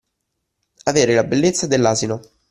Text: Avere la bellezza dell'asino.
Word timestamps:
Avere 0.85 1.13
la 1.13 1.23
bellezza 1.23 1.67
dell'asino. 1.67 2.21